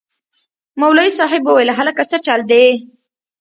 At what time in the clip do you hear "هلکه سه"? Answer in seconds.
1.79-2.17